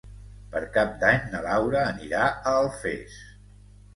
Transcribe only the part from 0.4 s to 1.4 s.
Per Cap d'Any